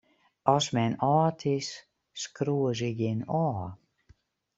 [0.53, 1.69] Ast men âld is,
[2.21, 3.61] skriuwe se jin ôf.